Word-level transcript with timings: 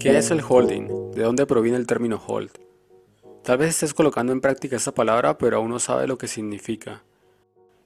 ¿Qué 0.00 0.16
es 0.16 0.30
el 0.30 0.40
holding? 0.40 1.12
¿De 1.12 1.24
dónde 1.24 1.44
proviene 1.44 1.76
el 1.76 1.86
término 1.86 2.18
hold? 2.26 2.52
Tal 3.44 3.58
vez 3.58 3.68
estés 3.68 3.92
colocando 3.92 4.32
en 4.32 4.40
práctica 4.40 4.76
esta 4.76 4.94
palabra, 4.94 5.36
pero 5.36 5.58
aún 5.58 5.68
no 5.68 5.78
sabes 5.78 6.08
lo 6.08 6.16
que 6.16 6.26
significa. 6.26 7.04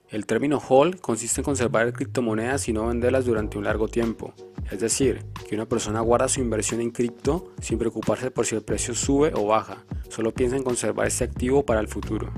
El 0.07 0.25
término 0.25 0.61
hold 0.65 1.01
consiste 1.01 1.41
en 1.41 1.45
conservar 1.45 1.91
criptomonedas 1.91 2.69
y 2.69 2.73
no 2.73 2.87
venderlas 2.87 3.25
durante 3.25 3.57
un 3.57 3.65
largo 3.65 3.89
tiempo. 3.89 4.33
Es 4.71 4.79
decir, 4.79 5.25
que 5.45 5.55
una 5.55 5.65
persona 5.65 5.99
guarda 5.99 6.29
su 6.29 6.39
inversión 6.39 6.79
en 6.79 6.91
cripto 6.91 7.51
sin 7.59 7.77
preocuparse 7.77 8.31
por 8.31 8.45
si 8.45 8.55
el 8.55 8.61
precio 8.61 8.95
sube 8.95 9.33
o 9.35 9.47
baja, 9.47 9.83
solo 10.07 10.33
piensa 10.33 10.55
en 10.55 10.63
conservar 10.63 11.07
este 11.07 11.25
activo 11.25 11.65
para 11.65 11.81
el 11.81 11.89
futuro. 11.89 12.31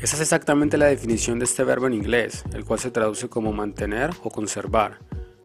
Esa 0.00 0.16
es 0.16 0.22
exactamente 0.22 0.78
la 0.78 0.86
definición 0.86 1.38
de 1.38 1.44
este 1.44 1.64
verbo 1.64 1.86
en 1.86 1.92
inglés, 1.92 2.44
el 2.54 2.64
cual 2.64 2.78
se 2.78 2.90
traduce 2.90 3.28
como 3.28 3.52
mantener 3.52 4.08
o 4.22 4.30
conservar. 4.30 5.00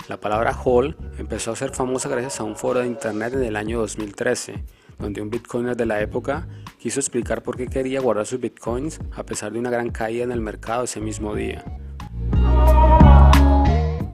La 0.10 0.18
palabra 0.20 0.60
hold 0.66 0.96
empezó 1.20 1.52
a 1.52 1.56
ser 1.56 1.70
famosa 1.70 2.10
gracias 2.10 2.40
a 2.40 2.44
un 2.44 2.56
foro 2.56 2.80
de 2.80 2.88
internet 2.88 3.32
en 3.36 3.44
el 3.44 3.56
año 3.56 3.78
2013, 3.82 4.64
donde 4.98 5.22
un 5.22 5.30
bitcoiner 5.30 5.78
de 5.78 5.86
la 5.86 6.02
época 6.02 6.48
quiso 6.80 7.00
explicar 7.00 7.44
por 7.44 7.56
qué 7.56 7.68
quería 7.68 8.02
guardar 8.02 8.26
sus 8.26 8.40
bitcoins 8.40 9.00
a 9.16 9.24
pesar 9.24 9.54
de 9.54 9.60
una 9.60 9.70
gran 9.70 9.92
caída 9.92 10.24
en 10.24 10.32
el 10.32 10.42
mercado 10.42 10.86
ese 10.86 11.00
mismo 11.00 11.36
día. 11.36 11.64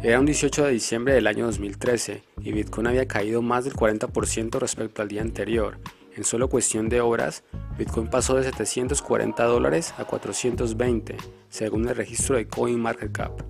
Era 0.03 0.19
un 0.19 0.25
18 0.25 0.65
de 0.65 0.71
diciembre 0.73 1.13
del 1.13 1.27
año 1.27 1.45
2013 1.45 2.23
y 2.41 2.51
Bitcoin 2.51 2.87
había 2.87 3.07
caído 3.07 3.41
más 3.41 3.63
del 3.63 3.73
40% 3.73 4.59
respecto 4.59 5.01
al 5.01 5.07
día 5.07 5.21
anterior. 5.21 5.79
En 6.13 6.25
solo 6.25 6.49
cuestión 6.49 6.89
de 6.89 6.99
horas, 6.99 7.45
Bitcoin 7.77 8.09
pasó 8.09 8.35
de 8.35 8.43
740 8.43 9.45
dólares 9.45 9.93
a 9.97 10.03
420, 10.03 11.15
según 11.47 11.87
el 11.87 11.95
registro 11.95 12.35
de 12.35 12.47
CoinMarketCap. 12.47 13.41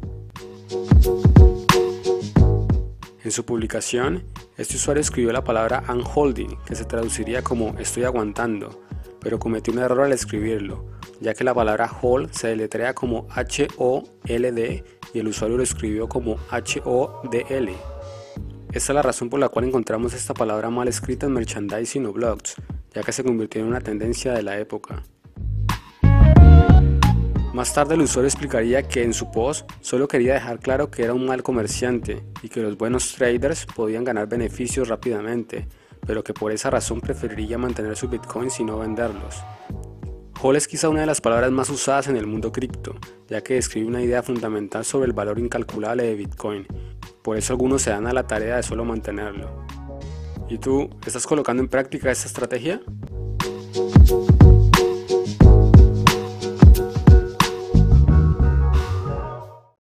En 3.26 3.32
su 3.32 3.44
publicación, 3.44 4.24
este 4.56 4.76
usuario 4.76 5.02
escribió 5.02 5.34
la 5.34 5.44
palabra 5.44 5.84
unholding, 5.90 6.60
que 6.64 6.76
se 6.76 6.86
traduciría 6.86 7.42
como 7.42 7.76
estoy 7.80 8.04
aguantando, 8.04 8.84
pero 9.20 9.40
cometió 9.40 9.74
un 9.74 9.80
error 9.80 10.02
al 10.02 10.12
escribirlo, 10.12 10.86
ya 11.22 11.34
que 11.34 11.44
la 11.44 11.56
palabra 11.56 11.90
hold 12.04 12.32
se 12.34 12.50
deletrea 12.50 12.94
como 12.94 13.26
H-O-L-D 13.32 14.84
y 15.12 15.20
el 15.20 15.28
usuario 15.28 15.58
lo 15.58 15.64
escribió 15.64 16.08
como 16.08 16.38
H-O-D-L. 16.52 17.74
Esta 18.72 18.92
es 18.92 18.96
la 18.96 19.02
razón 19.02 19.32
por 19.32 19.40
la 19.40 19.50
cual 19.50 19.66
encontramos 19.66 20.14
esta 20.14 20.36
palabra 20.36 20.70
mal 20.70 20.88
escrita 20.88 21.26
en 21.26 21.34
merchandising 21.34 22.06
o 22.06 22.14
blogs, 22.14 22.54
ya 22.94 23.02
que 23.02 23.12
se 23.12 23.24
convirtió 23.24 23.60
en 23.60 23.66
una 23.70 23.82
tendencia 23.82 24.34
de 24.34 24.44
la 24.44 24.60
época. 24.60 25.02
Más 27.56 27.74
tarde 27.74 27.96
el 27.96 28.02
usuario 28.02 28.28
explicaría 28.28 28.84
que 28.84 29.02
en 29.02 29.14
su 29.14 29.32
post 29.32 29.72
solo 29.80 30.10
quería 30.10 30.34
dejar 30.34 30.60
claro 30.60 30.92
que 30.92 31.04
era 31.04 31.14
un 31.14 31.26
mal 31.26 31.42
comerciante 31.42 32.22
y 32.44 32.50
que 32.50 32.60
los 32.60 32.78
buenos 32.78 33.14
traders 33.14 33.66
podían 33.66 34.04
ganar 34.04 34.28
beneficios 34.28 34.90
rápidamente, 34.90 35.66
pero 36.06 36.22
que 36.22 36.34
por 36.34 36.52
esa 36.52 36.70
razón 36.70 37.00
preferiría 37.00 37.58
mantener 37.58 37.96
sus 37.96 38.10
bitcoins 38.10 38.60
y 38.60 38.66
no 38.66 38.80
venderlos. 38.80 39.42
Hall 40.42 40.58
es 40.58 40.68
quizá 40.68 40.90
una 40.90 41.00
de 41.00 41.06
las 41.06 41.22
palabras 41.22 41.50
más 41.50 41.70
usadas 41.70 42.10
en 42.10 42.18
el 42.18 42.28
mundo 42.28 42.52
cripto, 42.52 42.94
ya 43.30 43.40
que 43.40 43.54
describe 43.54 43.88
una 43.88 44.02
idea 44.02 44.22
fundamental 44.22 44.84
sobre 44.84 45.08
el 45.08 45.14
valor 45.14 45.40
incalculable 45.40 46.04
de 46.04 46.16
Bitcoin, 46.16 46.68
por 47.24 47.38
eso 47.38 47.54
algunos 47.54 47.84
se 47.84 47.90
dan 47.90 48.06
a 48.06 48.12
la 48.12 48.28
tarea 48.28 48.58
de 48.58 48.64
solo 48.64 48.84
mantenerlo. 48.84 49.66
¿Y 50.50 50.58
tú, 50.58 50.90
estás 51.08 51.26
colocando 51.26 51.64
en 51.64 51.70
práctica 51.70 52.12
esta 52.12 52.28
estrategia? 52.28 52.82